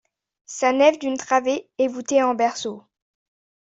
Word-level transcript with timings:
Sa 0.47 0.71
nef 0.73 0.97
d’une 0.97 1.15
travée 1.17 1.69
est 1.77 1.87
voûtée 1.87 2.23
en 2.23 2.33
berceau. 2.33 2.83